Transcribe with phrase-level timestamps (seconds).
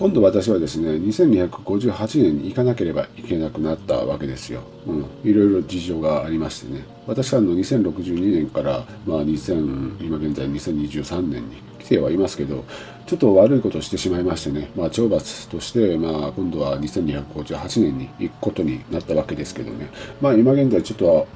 [0.00, 6.86] 今度私はですね2258年に行かなければいけなくなったわけですよ、うん、いろいろ事情がありましてね。
[7.06, 12.64] 私はの2062年から、まあ、2000今現在2023年に来てはいますけど
[13.04, 19.90] ちょっと悪いことをしてしまいましてね、まあ、懲罰として、まあ、今度は2258年に行くことになったわけですけどね、
[20.22, 21.26] まあ、今現在ちょっと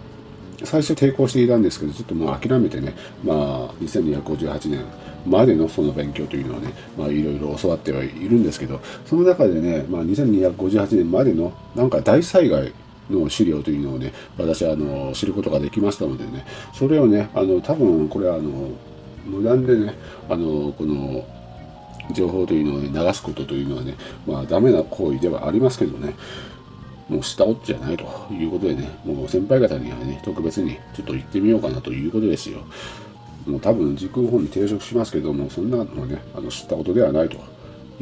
[0.65, 4.85] 最初抵抗していたんですけどちょっともう諦めてね、まあ、2258年
[5.27, 12.73] までのその勉強というのはね、まあ、いろいろ教わってはいるんですけどその中でね、まあ、2258年までのなんか大災害
[13.11, 18.71] の資料というのをね私はあの知ることができましたのでねそれをねあの多分これはあの
[19.25, 19.95] 無断でね
[20.29, 21.27] あのこの
[22.13, 23.95] 情報というのを、ね、流すことというのはね
[24.27, 26.15] まあダメな行為ではありますけどね。
[27.09, 32.61] もう下っじゃないということでねもう先輩方にはね特別にちょっと行ってみようかなということですよ。
[33.47, 37.37] もう多分時空本に抵触しますけどもそんなのねあの知ったことではないと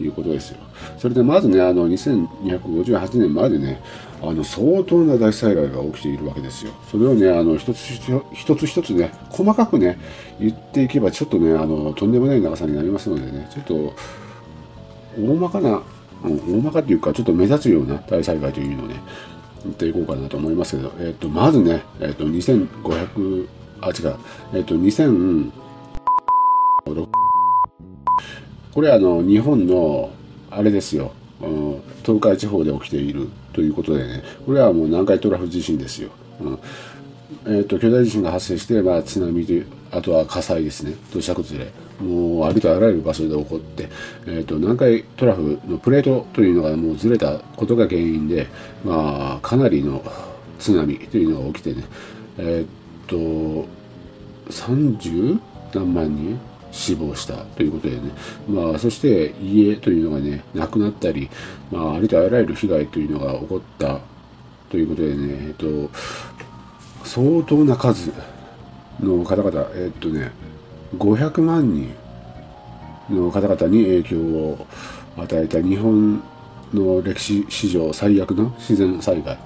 [0.00, 0.58] いうことですよ。
[0.98, 3.82] それでまずねあの2258年までね
[4.22, 6.72] あの相当な大災害が起きているわけですよ。
[6.88, 7.78] それをねあの一つ
[8.32, 9.98] 一つ一つね細かくね
[10.38, 13.94] 言っていけばちょっとねあのとんでもない長さになりますのでねちょっと
[15.18, 15.82] 大まかな、
[16.24, 18.96] 大まかっていうかちょっと目立つような大災害というのをね
[19.64, 23.48] 言っていこうかなと思いますけど、えっ、とまずね、えっ、と2500
[23.82, 24.16] あ、違う。
[24.54, 25.50] えっ、と、2000、
[28.72, 30.10] これあの、日本の、
[30.50, 31.12] あれですよ、
[32.04, 36.10] 東海地方で起きているということでね、これはもう南海トラフ地震ですよ。
[36.40, 36.58] うん
[37.46, 39.52] えーと、巨大地震が発生して、まあ、津波と
[39.96, 40.94] あとは火災ですね。
[41.12, 41.70] 土砂崩れ。
[42.04, 43.88] もうありとあらゆる場所で起こって、
[44.26, 48.46] えーと、南海トラフのプレートというのがもうずれたことが原因で、
[48.84, 50.02] まあ、かなりの
[50.58, 51.84] 津波というのが起きてね、
[52.38, 53.68] えーと
[54.50, 55.40] 30
[55.74, 56.38] 何万人
[56.70, 58.10] 死亡したということでね、
[58.48, 61.30] まあ、そして家というのがねなくなったり、
[61.70, 64.00] まあ、ありとあらゆる被害というのが起こった
[64.70, 65.90] ということでね、えっと、
[67.12, 68.10] 相当な数
[68.98, 70.32] の方々、えっとね、
[70.96, 71.94] 500万人
[73.10, 74.66] の方々に影響を
[75.18, 76.22] 与えた日本
[76.72, 79.36] の歴史史上最悪の自然災害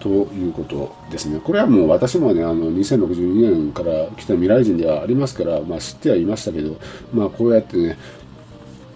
[0.00, 1.38] ということですね。
[1.38, 6.76] これはもう私もね、あの2062年から来た未来人ではありますから、まあ、知ってはいましたけど、
[7.14, 7.98] まあ、こうやってね、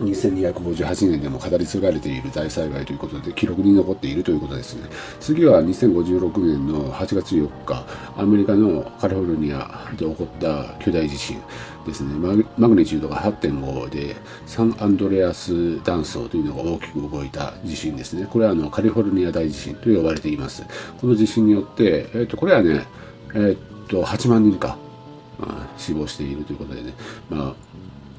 [0.00, 4.88] 2258年でも語り継がれている大災害ということで記録に残っているということですね。
[5.20, 7.86] 次は2056年の8月4日
[8.16, 11.40] アメリカのカリフォルニアで起こった巨大地震
[11.86, 12.14] ですね。
[12.58, 18.26] マグニチュードが8.5でサンアンドレアス断層というのが大きく動いた地震ですね。
[18.30, 20.64] これはあのカリフォルニア大地震と呼ばれています。
[21.00, 22.84] この地震によって、えー、とこれはね、
[23.34, 23.56] えー、
[23.88, 24.76] と8万人か、
[25.38, 26.92] まあ、死亡しているということでね、
[27.30, 27.66] まあ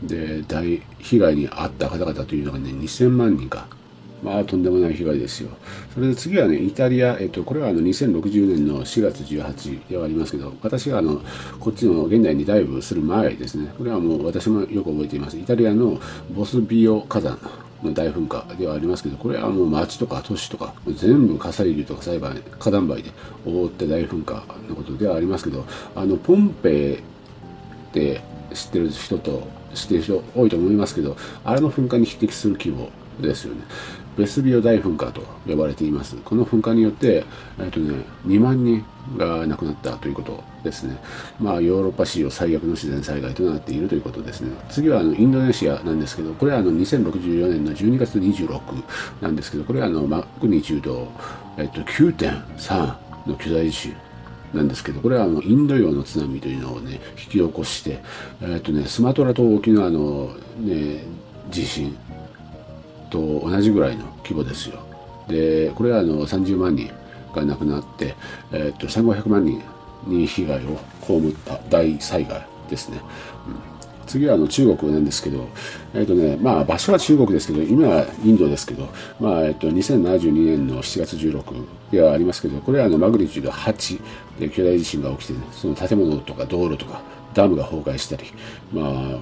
[0.03, 3.67] で大被害に遭った方々というのがね2000万人か。
[4.23, 5.49] まあとんでもない被害ですよ。
[5.93, 11.21] それで次はねイタリア、えっと、これはあの2060年の4月18ではありますけど私があの
[11.59, 13.71] こっちの現代にダイブする前ですね。
[13.77, 15.37] これはもう私もよく覚えています。
[15.37, 15.99] イタリアの
[16.35, 17.37] ボスビオ火山
[17.83, 23.11] の大噴火ではありますけどこれはもう町とか都市とか全部火砕流とか裁判火山灰で
[23.45, 25.65] 覆って大噴火のことではありますけど
[25.95, 26.99] あのポンペイっ
[27.93, 28.21] て
[28.53, 32.89] 知ってる人と知ってる人多いと思いますけどあれの噴火に匹敵する規模
[33.21, 33.61] ですよね。
[34.17, 36.15] ベスビオ大噴火と呼ばれています。
[36.17, 37.23] この噴火によって、
[37.59, 38.83] えっとね、2万人
[39.15, 40.97] が亡くなったということですね。
[41.39, 44.49] まあヨーロッパ史上最悪の自然災害となっているということですね。
[44.69, 48.59] 次はあのインドネシアなんですけどこれはあの2064年の12月26
[49.21, 51.07] なんですけどこれはあのマグニチュード、
[51.57, 52.95] えっと、9.3
[53.27, 53.95] の巨大地震
[54.53, 57.99] なんですけどこれはあのインド洋の津波というのをね引き起こして、
[58.41, 61.03] えーとね、スマトラ島沖のあの、ね、
[61.49, 61.97] 地震
[63.09, 64.79] と同じぐらいの規模ですよ。
[65.27, 66.89] でこれはあの30万人
[67.35, 68.15] が亡くなって、
[68.51, 69.61] えーと、1500万人
[70.05, 73.01] に被害を被った大災害ですね、
[73.47, 73.76] うん。
[74.07, 75.47] 次はあの中国なんですけど、
[75.93, 78.87] えっ、ー、とね、まあ場所は中国ですけど、今はインドですけど、
[79.19, 84.01] まあえっ、と2072年の7月16ではありますけど、これはあのマグニチュード8
[84.39, 87.01] で巨大地震が起きて、ね、その建物とか道路とか
[87.33, 88.23] ダムが崩壊したり、
[88.73, 89.19] まあ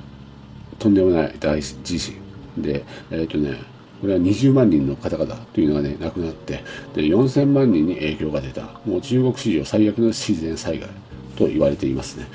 [0.80, 2.16] とんでもない大地震
[2.58, 3.58] で、えっ、ー、とね、
[4.02, 10.90] これは20万人の方々というのがね、亡くなって、で、4000万人に影響が出た、もう中国史上最悪の自然災害
[11.36, 12.28] と言われていますね。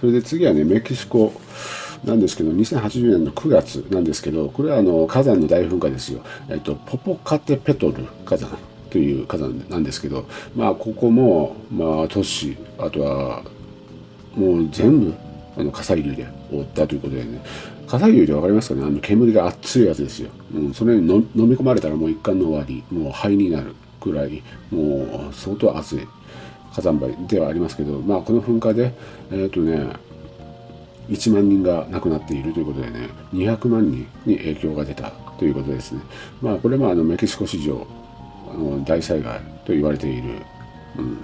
[0.00, 1.32] それで次はね、メキシコ。
[2.04, 6.20] なんですけど、2080年の9月なんですけど、これはあの火山の大噴火ですよ。
[6.48, 8.50] えっと、ポポカテペトル火山
[8.90, 13.42] という火山なんですけど、まあ、ここも、まあ、都市、あとは、
[14.34, 15.14] もう全部、
[15.56, 17.42] あの火砕流で覆ったということでね、
[17.88, 18.86] 火砕流って分かりますかね？
[18.86, 26.00] あの煙が熱いやつですよ、うん、それに飲み込まれたらもう一貫の終わりもう灰になるくらいもう相当熱い。
[26.76, 28.92] 火山灰ではありますけど、まあ、この噴火で
[29.30, 29.96] えっ、ー、とね
[31.08, 36.02] 1万人が亡くなっているということでね200万人に影響が出たということですね
[36.42, 37.86] まあこれもあのメキシコ史上
[38.50, 40.42] あの大災害と言われている、
[40.98, 41.18] うん、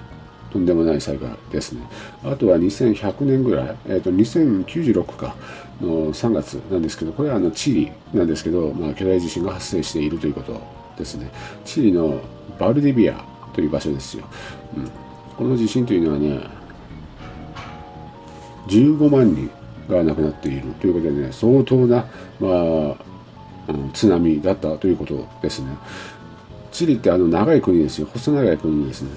[0.51, 1.83] とんでもない災害ですね。
[2.25, 5.35] あとは2100年ぐらい、えー、と2096か
[5.81, 10.61] の3月なんですけど、これはあのチリなんですけど、まあ、巨大地震が発生しているということ
[10.99, 11.31] ですね。
[11.65, 12.21] チリの
[12.59, 14.25] バルディビアという場所ですよ。
[14.77, 14.91] うん、
[15.37, 16.41] この地震というのはね、
[18.69, 19.51] 15万人
[19.89, 22.07] が亡くなっているということでね、相当な、
[22.39, 22.97] まあ、
[23.69, 25.77] うん、津波だったということですね。
[26.71, 28.09] チリってあの長い国ですよ。
[28.13, 29.11] 細長い国ですね。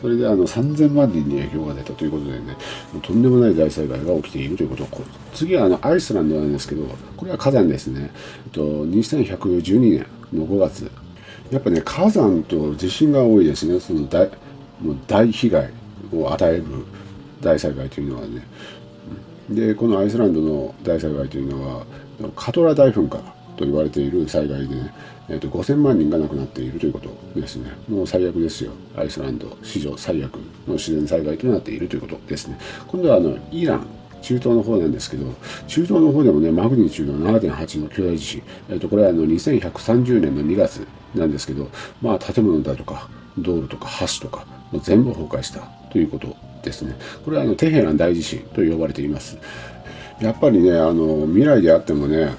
[0.00, 2.56] それであの3000万人に影響が出たということでね、
[3.02, 4.86] とんでもない大災害が起きているということ。
[5.34, 6.84] 次はあのアイスランドなんですけど、
[7.16, 8.10] これは火山ですね。
[8.52, 10.90] と2112年の5月。
[11.50, 13.80] やっぱね、火山と地震が多いですね。
[13.80, 14.30] その大
[14.80, 15.70] もう大被害
[16.12, 16.64] を与える
[17.40, 18.46] 大災害というのはね。
[19.50, 21.86] で、このアイスランドの大災害というのは、
[22.36, 23.18] カトラ大噴火
[23.56, 24.92] と言われている災害でね、
[25.28, 27.70] えーと、5000万人が亡くなっているということですね。
[27.88, 28.72] もう最悪ですよ。
[28.96, 30.36] アイスランド史上最悪
[30.66, 32.58] の自然災害となっているということですね。
[32.86, 33.86] 今度はあのイラン、
[34.22, 35.26] 中東の方なんですけど、
[35.66, 41.68] 中東の方でもね、マグニチュード7.8の巨大地震、えーと、これはあの2130年の2月なんですけど、
[42.00, 43.08] まあ、建物だとか、
[43.42, 46.94] 道路とか橋とか、もう全部崩壊したということですね。
[47.24, 49.38] これはあのテヘラン大地震と呼ばれています。
[50.20, 52.34] やっぱりね、あの未来であってもね、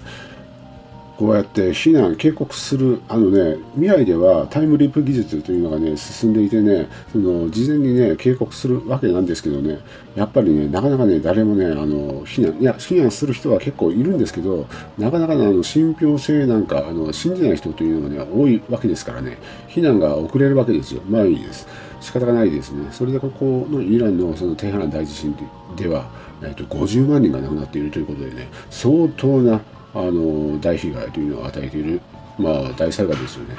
[1.19, 9.79] こうやって避難、警告する、あのね、未来ではタイムリープ技術というのがね、進んでいてね、その事前にね、警告するわけなんですけどね、
[10.15, 14.65] やっぱりね、なかなかね、誰もね、あの避難、いや、避難する人は結構いるんですけど、
[14.97, 21.01] なかなかね、あの信憑性なんか、あの信じない人というのがね、多いわけですからね、避難が遅れるわけですよ。
[21.05, 21.67] まあいいです。
[21.99, 22.87] 仕方がないですね。
[22.93, 25.35] それでここのイランのそのテヘラン大地震
[25.75, 26.09] では、
[26.41, 29.59] えっと、50万人が亡くなっているということでね、相当な
[29.93, 32.01] あの大被害というのを与えている、
[32.37, 33.55] まあ、大災害ですよね。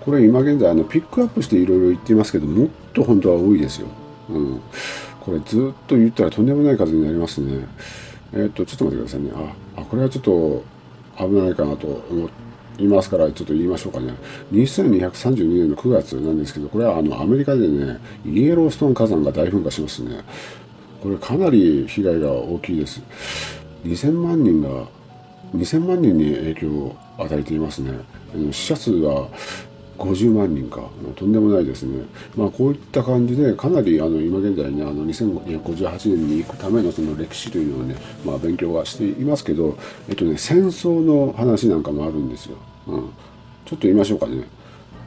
[0.00, 3.88] これ今現在あのピックアップしていろいろ言ってますけどもっと本当は多いですよ。
[4.30, 4.60] うん、
[5.20, 7.66] これずっと言ったらとんでもない数になりますね。
[8.32, 9.30] え、っとちょっと待ってくださいね。
[9.34, 10.64] ああこれはちょっと
[11.18, 12.30] 危ないかなと思
[12.78, 14.14] いますからちょっと言いましょうかね。
[14.52, 20.20] 2232年の9月なんですけどこれはあのアメリカでねイエローストーン火山が大噴火しますね。
[21.02, 23.02] これかなり被害が大きいです。
[23.84, 24.86] 2000万人が
[25.54, 27.92] 2000万人に影響を与えていますね。
[28.52, 29.28] 死者数は
[29.98, 30.82] 50万人か、
[31.14, 32.04] とんでもないですね。
[32.36, 39.78] まあ、こういった感じで、かなりあの今現在ね、あの2058年に行くためのその歴史というのをね、まあ、勉強はしていますけど、
[40.08, 42.56] えっとね、戦争の話なんかもあるんですよ。
[42.88, 43.08] うん、ちょっ
[43.70, 44.44] と言いましょうかね。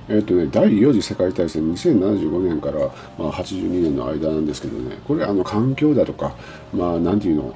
[0.09, 2.79] えっとね、第4次世界大戦2075年から、
[3.19, 6.33] まあ、82年の間なんですけどねこれあの環境だとか
[6.73, 7.53] まあ何ていうの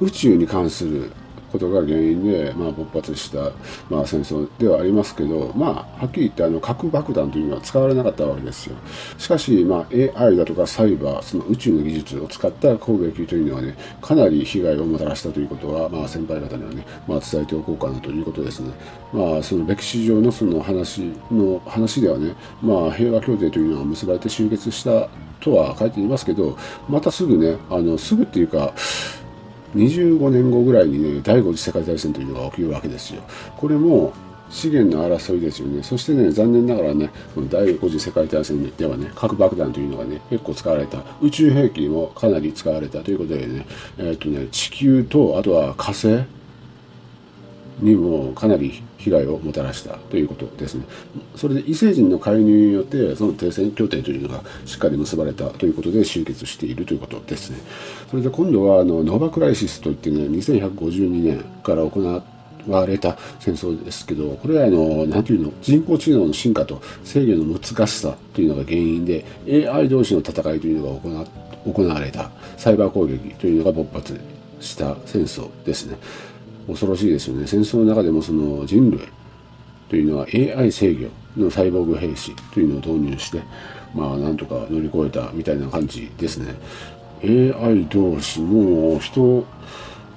[0.00, 1.12] 宇宙に関する
[1.50, 3.52] ことが原因で、まあ、勃発した、
[3.88, 8.76] まあ、戦争ではありますけど、まあ、はっきり言ってあの核爆弾というのは使われなかったわけですよ。
[9.16, 18.72] しかし、まあ、AI だとかサイバー、その宇宙の技術を使った攻撃というのはね、かなり被害をもたらしたということは、まあ、先輩方にはね、まあ、伝えておこうかなということですね。
[19.12, 25.08] まあ、その歴史上のその話の話ではね、まあ、平和協定というのは結ばれて終結した
[25.40, 26.56] とは書いていますけど、
[26.88, 28.74] またすぐね、あのすぐっていうか、
[29.74, 33.22] 25年後ぐらいにね、第5次世界大戦というのが起きるわけですよ。
[33.56, 34.12] これも
[34.50, 35.82] 資源の争いですよね。
[35.82, 41.02] そしてね、残念ながらね、この第5次世界大戦ではね、核爆弾というのがね、結構使われた。
[41.20, 43.66] 宇宙兵器もかなり使われたということでね、
[43.98, 46.24] えー、っとね、地球と、あとは火星
[47.80, 50.84] にもかなり被害をもたらしたということですね。
[51.36, 57.58] それで異星人の介入によってその停戦協定というのがしっかり結ばれたということで終結しているということですね。
[58.10, 62.22] それで今度はあのノーバクライシスといってね2152年から行
[62.66, 71.26] われた戦争ですけどこれはあの何ていうの人工知能の進化と制御の難しさというのが原因で AI 同士の戦いというのが
[71.64, 74.18] 行われたサイバー攻撃というのが勃発
[74.60, 75.96] した戦争ですね。
[76.68, 77.46] 恐ろしいですよね。
[77.46, 79.00] 戦争の中でもその人類
[79.88, 81.08] というのは AI 制御
[81.42, 83.42] のサイボーグ兵士というのを導入して、
[83.94, 86.54] まあなんとか乗り越えたみたいな感じですね。
[87.24, 89.44] AI 同士も人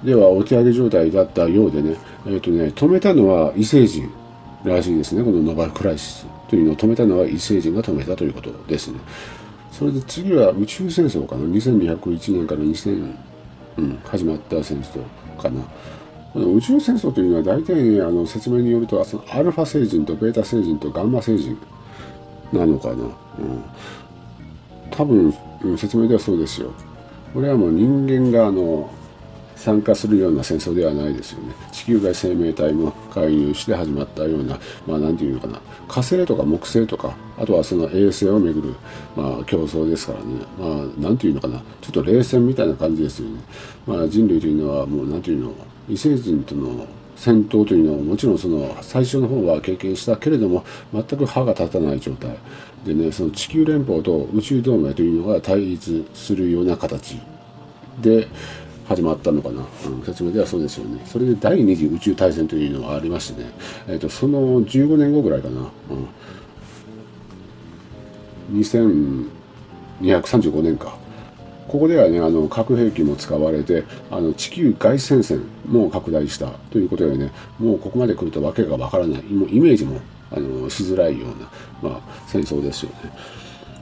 [0.04, 4.10] ではお手上げ状態だったようでね、えっ、ー、とね、止めたのは異星人
[4.62, 5.24] らしいですね。
[5.24, 9.00] このノバルクライシスというのを止めたのは異星人が止めたということですね。
[9.70, 11.42] それで次は宇宙戦争かな。
[11.44, 13.16] 2201年から2000、
[13.78, 15.00] うん、始まった戦争。
[15.42, 15.62] かな。
[16.34, 21.58] 宇宙戦争というのは大体、あの説明によるとそのアルファ星人とベータ星人とガンマ星人
[22.52, 23.10] なのかな、うん、
[24.90, 25.34] 多分、
[25.76, 26.72] 説明ではそうですよ。
[27.34, 28.90] これはもう人間があの
[29.56, 31.54] 参加するような戦争ではないですよね。
[31.70, 35.60] 地球外生命体も介入して始まったようなまあ何て言うのかな。
[35.86, 38.74] 火星とか木星とかあとはその衛星をめぐる、
[39.14, 40.24] まあ、競争ですからね。
[40.58, 41.62] まあ何て言うのかな。
[41.80, 43.40] ちょっと冷戦みたいな感じですよね。
[43.86, 45.54] まあ人類というのはもう何て言うの
[45.88, 46.86] 異星人との
[47.16, 52.36] 戦闘というのはもちろんその最初の方は経験したけれども全く歯が立たない状態
[52.84, 57.20] でねその地球連邦と宇宙同盟というのが対立するような形
[58.00, 58.26] で
[58.88, 61.02] 始まったのかな、うん、説明ではそうですよね。
[61.06, 63.50] それで第二次宇宙大戦というのがありましてね、
[63.86, 65.70] えーと、その15年後ぐらいかな、
[68.50, 70.96] うん、2235年か。
[71.68, 80.00] ここではねあの核兵器も使われてあの地球外戦線も拡大したということでねもうここまで来るとわけがわからないもうイメージも
[80.30, 81.28] あのしづらいよう
[81.84, 83.12] な、まあ、戦争ですよね。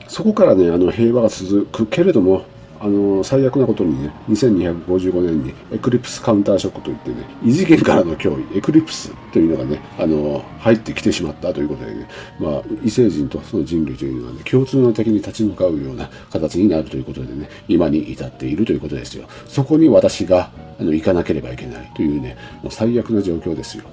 [0.07, 2.43] そこからねあの平和が続くけれども
[2.83, 12.09] あの最悪なことにね2255年にエクリプスカウンターショックといってね異次元からの脅威エクリプスというのがねあの入ってきてしまったということでね、
[12.39, 19.27] まあ、異星人とその人類というのはね共通の敵に立ち向かうような形になるということでね今に至っているということですよ。
[19.47, 23.83] そこに私があの行かなければいけないというねもう最悪な状況ですよ。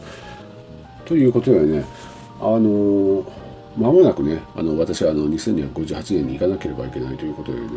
[1.04, 1.84] ということでね
[2.40, 3.47] あのー
[3.78, 7.68] 間もなくね、あの私はあの2258年に行かなければいけないということでね、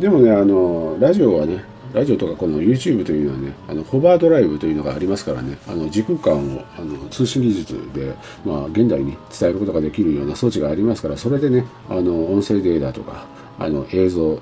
[0.00, 13.26] でもね、あのラジオはね、ラジオとかこの YouTube というのはね、あのホバードライブというのがありますからね、あの時空間をあの通信技術で、まあ、現代に伝えることができるような装置がありますから、それでね、あの音声データとか、
[13.58, 14.40] あの映像、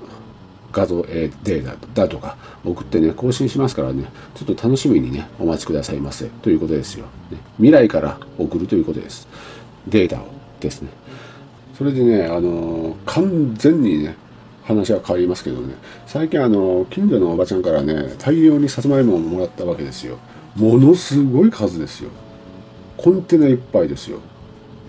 [0.71, 4.05] 画像データだとか送ってね、更新しますからね、
[4.35, 7.07] ちょっと楽しみにね、お待ちくださいませということですよ。
[7.31, 9.27] ね、未来から送るということです。
[9.87, 10.40] データを。
[10.61, 10.89] ですね。
[11.77, 14.15] それでねあの完全にね
[14.63, 15.73] 話は変わりますけどね。
[16.05, 20.17] 最近あの近所のおばちゃんからね大量にさつまいもをもらったわけですよ。
[20.55, 22.09] ものすごい数ですよ。
[22.97, 24.19] コンテナいっぱいですよ。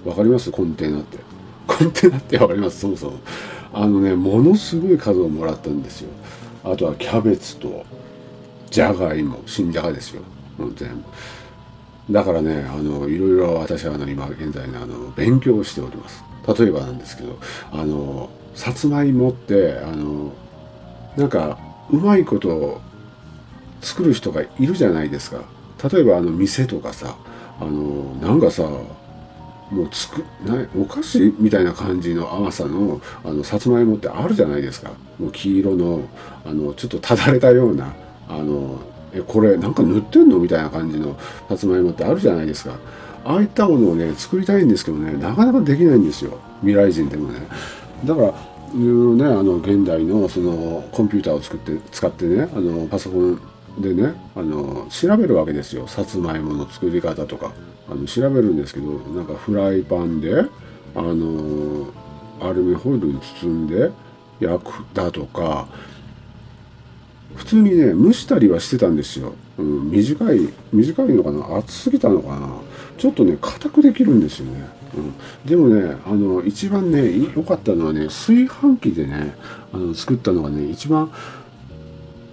[0.05, 0.50] わかります？
[0.50, 1.19] コンテナって。
[1.67, 2.81] コンテナってわかります？
[2.81, 3.19] そもそも。
[3.73, 6.11] あのねものすごい数をもらったんですよ。
[6.64, 7.87] あとはキャベツと
[8.71, 10.23] じゃがいも新じゃがですよ。
[10.76, 11.02] 全部。
[12.11, 16.25] だからねあのいろいろ私はあの今現在ねあの勉強しております。
[16.59, 17.38] 例えばなんですけど
[17.71, 20.32] あのさつまいもってあの
[21.16, 21.59] なんか
[21.90, 22.80] うまいこと
[23.80, 25.42] 作る人がいるじゃないですか。
[25.90, 27.16] 例えばあの店とかさ
[27.61, 34.90] あのなんかさもうつくなお菓子みたいな感じの甘さのあのさつまいもってあるじゃないですか。
[35.18, 36.02] もう黄色の
[36.44, 37.94] あのちょっとただれたような
[38.28, 38.80] あの
[39.14, 40.38] えこれなんか塗ってんの？
[40.38, 41.16] みたいな感じの
[41.49, 42.76] さつまいもってあるじゃないですか。
[43.25, 46.38] ああいったものをね作りたいんですけどねなかなかできないんですよ。
[46.61, 47.40] 未来人でもね。
[48.04, 48.33] だから
[48.75, 53.38] ね、あの現代のそのコンピューターを作って使ってねあのパソコン
[53.78, 55.87] でねあの調べるわけですよ。
[55.87, 57.52] さつまいもの作り方とか。
[57.90, 60.45] あの調べるんですけどなんかフライパンで
[60.95, 61.88] あの
[62.40, 63.90] アルミホイルに包んで
[64.40, 65.66] 焼くだとか
[67.36, 71.58] 普通にね蒸したりはしてたんですよ、うん、短い短いのかな？
[71.58, 72.48] 厚すぎたのかな？
[72.98, 75.14] ちょっとね硬くできるんですよね、うん、
[75.48, 79.34] でもねあの一番ね良かったのはね炊飯器でね
[79.72, 81.12] あの作ったのがね一番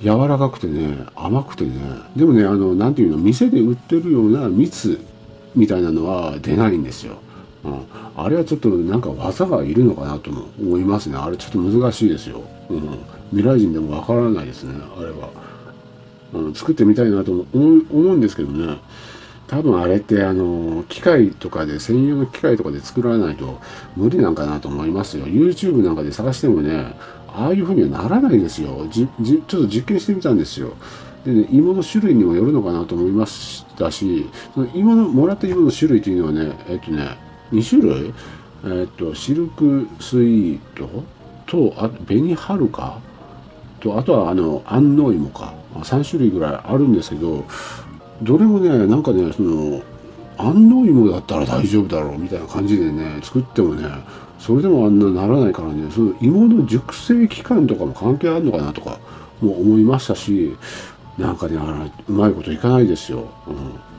[0.01, 1.71] 柔らかくてね甘くてね。
[2.15, 3.17] でもねあの何ていうの？
[3.17, 4.99] 店で売ってるような蜜
[5.55, 7.17] みたいなのは出ないんですよ、
[7.63, 7.83] うん、
[8.15, 11.17] あれはちょっとなんか技がいるのかなとも思いますね。
[11.17, 12.99] あれちょっと難しいですよ、うん。
[13.31, 15.29] 未来人でもわからないですねあれは、
[16.33, 18.77] うん、作ってみたいなと思うんですけどね。
[19.48, 23.59] 多分あれってあの機械とかで専用の機械とかで作らないと
[23.98, 25.25] 無理なんかなと思いますよ。
[25.25, 26.93] YouTube なんかで探してもね
[27.27, 28.86] ああいう風にはならないですよ。
[28.91, 30.74] じじちょっと実験してみたんですよ。
[31.25, 37.17] でね芋の種類にもよるのかなと思いましたしその芋のもらった芋の種類というのはねえっとね
[37.51, 38.13] 2種類？
[38.65, 41.03] えっとシルクスイート
[41.48, 43.00] とあと紅はるか
[43.79, 47.45] とあとはあの安納芋か3種類ぐらいあるんですけど
[48.21, 49.81] どれもねなんかねその
[50.38, 53.88] 安納芋だったら大丈夫だろうみたいな感じでね作ってもね
[54.39, 59.00] それでもあんなならないからねその芋の熟成期間とかも関係あるのかなとか
[59.41, 60.55] も思いましたし
[61.17, 63.27] なんかねあうまいこといかないですよ。
[63.48, 63.89] うん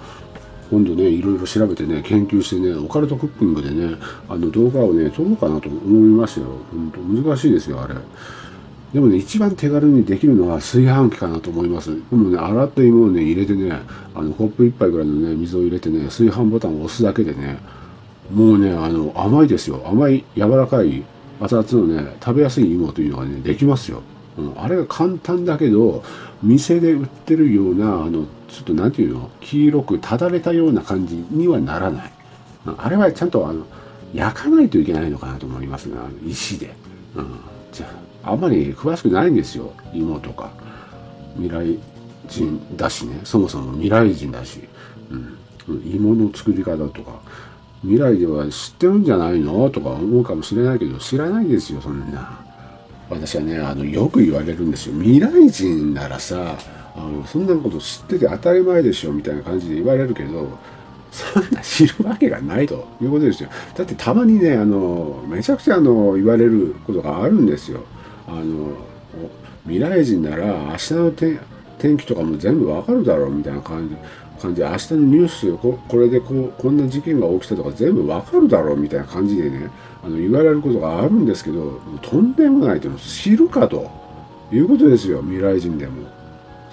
[0.70, 3.96] 今度ねいろいろ調べてね研究してねオカルトクッキングでね
[4.28, 6.46] あの動画をね撮ろうかなと思いましたよ。
[6.70, 7.96] 本当難しいですよあれ。
[8.92, 11.94] でもね、一番手軽にできるのは炊飯器かなと思います。
[11.94, 13.80] でもね、洗った芋をね、入れてね、
[14.14, 17.58] あの、コップ一杯ぐらいのね、水を入れてね、炊飯ボタンを押すだけでね、
[18.32, 19.82] もうね、あの、甘いですよ。
[19.86, 21.04] 甘い、柔らかい、
[21.40, 24.02] 熱々のね、食べやすい芋というのがね、できますよ。
[24.38, 26.02] うん、あれが簡単だけど、
[26.42, 32.12] 店で売ってるような、あの、ちょっとなんていうの、黄色くただれたような感じにはならない。
[32.66, 33.64] うん、あれはちゃんと、あの、
[34.12, 36.74] 焼かないといけないのかなと思いますね、石で。
[37.14, 37.26] うん、
[37.72, 40.50] じゃあ、あんまり詳しくないんですよ、芋とか。
[41.36, 41.78] 未来
[42.28, 44.60] 人だしね、そもそも未来人だし。
[45.10, 47.20] うん、芋の作り方とか。
[47.82, 49.70] 未来では知ってるんじゃないの？
[49.70, 52.38] とか思うかもしれないけど、知らないですよ、そんな。
[53.08, 54.94] 私はね、あの、よく言われるんですよ。
[55.00, 56.58] 未来人ならさ、
[56.94, 60.58] あのそんなこと知ってて当たり前でしょ、みたいな感じで言われるけど、
[61.10, 63.48] そんな知るわけがないということですよ。
[63.74, 67.82] だってたまにね、あの、めちゃくちゃあの、言われることがあるんですよ。
[68.30, 68.76] あの、
[69.64, 71.12] 未来人なら明日の
[71.78, 73.96] 天気とかも全部わかるだろうみたいな感じ
[74.40, 79.70] 感じで明日のニュースここれでこうこんな事件が起きたとか全部わかるだろうみたいな感じでね
[80.02, 83.90] あの言われることがあるんですけどとんでもないと知るかと
[84.50, 86.08] いうことですよ未来人でも。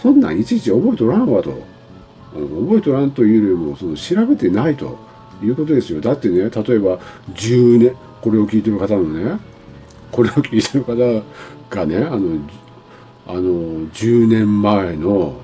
[0.01, 1.51] そんなんいちいち覚えとらんわと。
[2.33, 4.97] 覚えとらんというよりもその調べてないと
[5.43, 5.99] いうことですよ。
[5.99, 6.99] だってね例えば
[7.33, 9.39] 10年これを聞いてる方のね
[10.17, 10.95] これを聞いてる方
[11.69, 12.39] がねあの
[13.27, 13.41] あの
[13.89, 15.39] 10年前の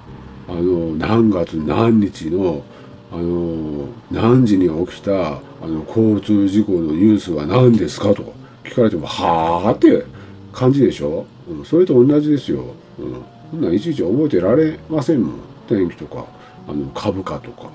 [0.47, 2.63] あの何月何日の
[3.11, 10.05] あの何時に起きたあの交通事故のニュースは何ですかと聞かれてもはあって
[10.51, 15.39] 感じでしょ、うん、それと同じですよ、うん、そんなんいちいち覚えてられませんもん。
[15.69, 16.25] 天気とか
[16.67, 17.69] あの株価とか、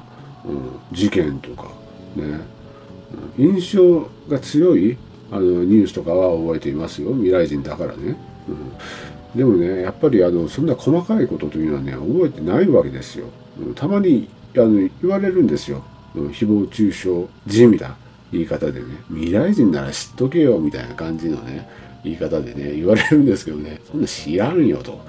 [0.44, 1.68] うん、事件とか
[2.16, 2.40] ね、
[3.38, 4.98] うん、印象が強い
[5.30, 7.12] あのニュースとかは覚えていますよ。
[7.12, 8.16] 未来人だからね、
[8.48, 9.38] うん。
[9.38, 13.26] でもねやっぱりあのそんな細かいことというのはね覚えてないわけですよ。
[13.60, 13.74] うん。
[13.74, 15.82] たまにあの言われるんですよ。
[16.14, 16.28] うん。
[16.28, 17.96] 誹謗中傷地味な
[18.32, 18.86] 言い方でね。
[19.08, 21.68] 未来人なら知っとけよみたいな感じのね
[22.04, 23.80] 言い方でね言われるんですけどね。
[23.90, 25.00] そんな知らんよと。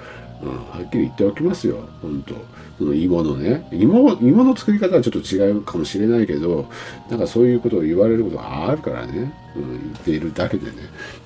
[0.42, 2.34] うん、はっきり言っておきますよ、本当
[2.78, 6.66] その芋のね芋、芋の作り方はちょっと違うかもしれないけど、
[7.10, 10.76] なんかそういうことを言われることがあるからね、うん、言っているだけでね、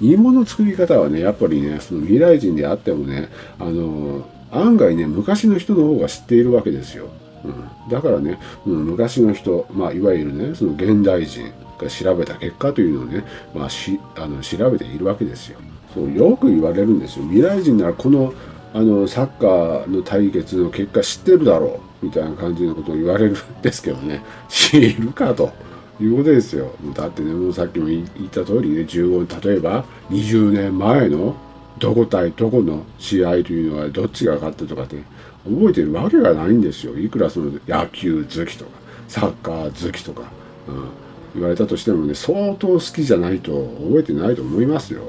[0.01, 3.29] 芋の作り方はね、やっぱりね、その未来人であってもね、
[3.61, 7.09] あの、案外ね、昔の人の方が知っているわけですよ。
[7.45, 13.25] うん、だからね、うん、昔の人、まあ、いわゆるね、その現代人が調べた結果というのをね、
[13.55, 15.59] まあ、しあの調べているわけですよ。
[15.93, 17.25] そうよく言われるんですよ。
[17.27, 18.33] 未来人ならこの
[18.75, 24.21] あのサッカーの対決の結果知ってるだろうみたいな感じのことを言われるんですけどね。
[24.51, 25.53] 知るかと
[26.01, 26.73] いうことですよ。
[26.93, 31.37] だってねもうさっきも言った通りね15例えば20年前の
[31.79, 34.97] どこ対どこの試合というのはどっちが勝ったとかって
[35.45, 36.99] 覚えてるわけがないんですよ。
[36.99, 38.71] いくらその野球好きとか
[39.07, 40.23] サッカー好きとか、
[40.67, 40.89] うん、
[41.35, 45.09] 言われたとしてもね相当好きじゃないと覚えてないと思いますよ、うん、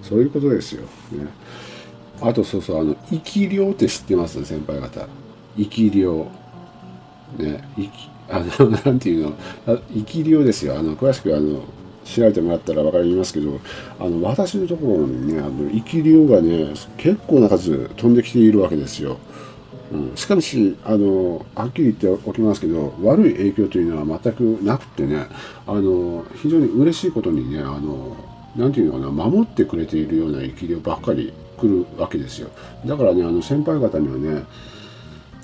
[0.00, 1.26] そういうことですよ、ね。
[2.20, 4.44] あとそうそうあの生き量って知ってます？
[4.44, 5.06] 先輩方。
[5.56, 6.26] 生き量
[7.38, 7.90] ね生き
[8.28, 9.30] あの なんていう
[9.66, 9.78] の？
[9.94, 10.78] 生き量ですよ。
[10.78, 11.60] あの詳しくあの
[12.04, 13.60] 調べてもらったら分かりますけど
[13.98, 19.18] あの私のところにねあの生き量がね結構な数飛んできているわけですよ。
[19.92, 25.26] うん、しかしあのはっきり言っておきますけど悪い影響というのは全くなくてね
[25.66, 28.16] あの非常に嬉しいことにねあの
[28.56, 31.32] なんていうのかな守ってくれているような生き量ばっかり
[31.64, 32.50] 来るわけですよ。
[32.84, 34.44] だからねあの先輩方にはね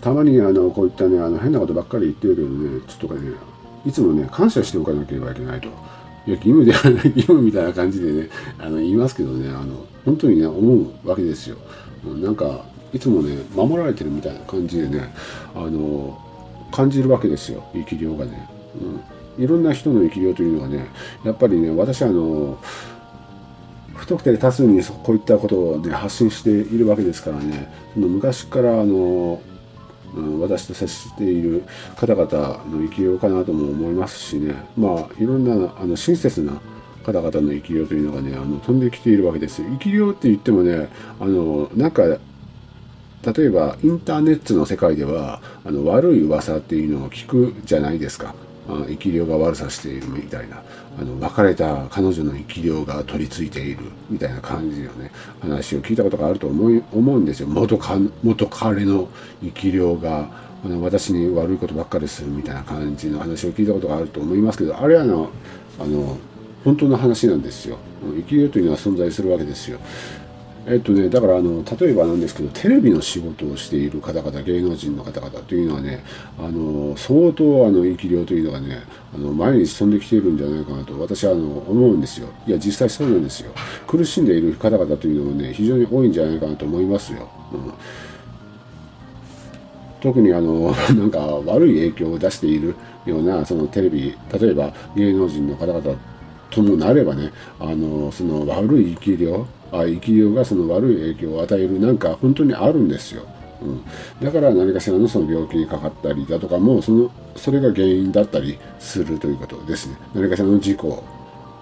[0.00, 3.32] たまにあのこういったねあの変なことばっかり言ってるけどねちょっとね
[3.86, 5.68] いつもね感謝しておかなければいけないと。
[6.26, 8.28] いや義務ではない 義務みたいな感じでね
[8.58, 11.56] あの言いますけどねあの本当にね思うわけですよ。
[12.04, 15.14] なんかいつもね守られてるみたいな感じでね
[15.54, 16.18] あの
[16.72, 17.64] 感じるわけですよ。
[17.72, 18.48] 生き量がね、
[19.38, 20.86] うん、いろんな人の生き量というのはね
[21.24, 22.58] やっぱりね私はあの
[24.10, 27.72] 特定多数にこういったことで発信しているわけですからね。
[27.94, 29.40] その昔からあの
[30.40, 31.62] 私と接している
[31.94, 34.56] 方々の生きようかなとも思いますしね。
[34.76, 36.60] まあいろんなあの親切な
[37.04, 40.88] 方々の生き量というのがねあの飛んできているわけです生き量って言ってもね
[41.20, 42.18] あのなんか例
[43.44, 48.34] えばインターネットの世界ではあの悪い噂っていうのを聞くじゃないですか。
[48.88, 50.62] 生き量が悪さしているみたいな。
[50.98, 55.10] あの別れた彼女の生き量が取り付いているみたいな感じのね。
[55.40, 57.48] 話を聞いたことがあると思い思うんですよ。
[57.48, 59.08] 元か元彼の
[59.42, 60.28] 生き量が
[60.64, 65.30] あの私に悪いことばっかりするみたいな感じの話を聞いたことがあると思いますけどあれはあの
[65.78, 66.18] あの
[66.64, 67.78] 本当の話なんですよ。
[68.02, 69.78] 生き量というのは存在するわけですよ。
[70.66, 76.04] えっとね、だからあの例えばなんですけどテレビの仕事をしている方々芸能人の方々というのはね
[76.38, 78.82] あの相当あの生き量というのがね
[79.14, 82.28] あの毎日飛んできているんじゃないかなと私はあの思うんですよ。
[82.46, 83.52] いや実際そうなんですよ。
[83.86, 87.72] 苦しんでいる方々というのもね非常に多いんじゃないかなと思いますよ、うん、
[90.00, 92.74] 特にあの なんか悪い影響を出している
[93.06, 95.98] ようなそのテレビ例えば芸能人の方々
[96.50, 103.22] ともなればねあのその悪い生き量生き量がその悪い影響を与えるなんか本当にあるんですよ。
[103.62, 103.84] うん、
[104.24, 109.96] だから何かしらのその病気にかかったりだとかもそのそれが原因だったりするということですね。
[110.14, 111.04] 何かしらの事故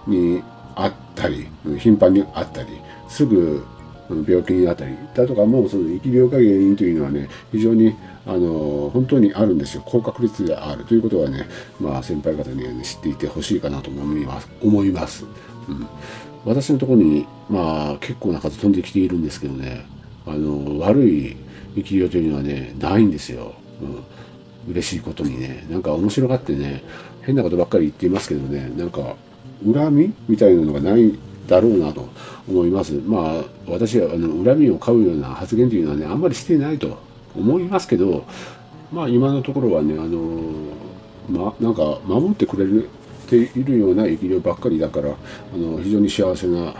[0.07, 0.42] に
[0.77, 2.68] あったり頻繁にあったり
[3.09, 3.64] すぐ
[4.09, 7.94] 病気になったりだとかもその生き量が原因というのはね非常に
[8.27, 9.83] あの本当にあるんですよ。
[9.85, 11.47] 高確率であるということはね
[11.81, 14.49] まあ先輩方には、ね、知っていてほしいかなと思います。
[14.62, 15.25] 思います、
[15.68, 15.87] うん、
[16.49, 19.85] 私のところにまあ結構な数飛んできているんですけどね。
[20.27, 21.37] あの悪い
[21.75, 25.67] 生き量というのはねないんですよ、うん、嬉しいことにね。
[25.71, 26.83] なんか面白がってね
[27.23, 28.71] 変なことばっかり言っていますけどね。
[28.77, 29.17] なんか
[29.65, 32.09] 恨みみたいなのがないだろうなと
[32.49, 32.95] 思います。
[32.95, 36.99] まあ私はあの恨みを買うような発言というのはねあんまりしていないと
[37.37, 38.25] 思いますけど
[38.91, 40.19] まあ今のところはねあの
[41.29, 42.89] まなんか守ってくれる
[43.29, 46.75] ているような生き量ばっかりだからあの非常に幸せな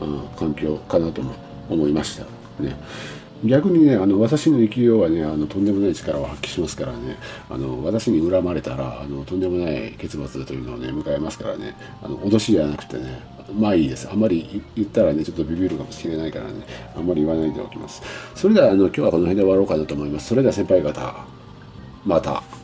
[0.00, 1.34] あ環境かなとも
[1.68, 2.24] 思いました。
[2.62, 2.76] ね。
[3.44, 7.16] 逆にねあの私の生き量はねあのとんでもない力を発揮しますからね。
[7.48, 11.76] あの私に恨まれたらあのとんでもない結末というのをね迎えますからね。
[12.02, 13.20] あの脅しじゃなくてね
[13.56, 14.08] まあいいです。
[14.10, 16.66] あんまり言ったらねちょっとビビるかもしれないからね。
[16.96, 18.02] あんまり言わないでおきます。
[18.34, 20.28] それではあの今日はこの辺で終わろうかなと思います。
[20.28, 21.14] それでは先輩方
[22.04, 22.57] また。